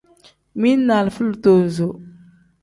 Mili 0.61 0.83
ni 0.87 0.93
alifa 0.95 1.21
litozo. 1.27 1.87